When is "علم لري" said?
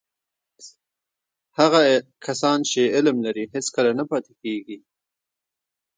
2.95-3.43